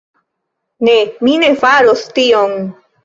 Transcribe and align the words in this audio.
Ne, 0.87 0.95
mi 1.27 1.35
ne 1.43 1.51
faros 1.65 2.03
tion. 2.17 2.57